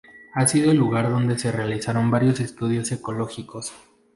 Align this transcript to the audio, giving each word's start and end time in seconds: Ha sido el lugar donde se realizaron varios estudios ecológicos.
Ha 0.33 0.47
sido 0.47 0.71
el 0.71 0.77
lugar 0.79 1.11
donde 1.11 1.37
se 1.37 1.51
realizaron 1.51 2.09
varios 2.09 2.39
estudios 2.39 2.91
ecológicos. 2.91 3.71